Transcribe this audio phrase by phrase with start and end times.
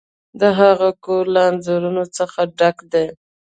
[0.39, 3.07] د هغه کور له انځورونو څخه ډک دی.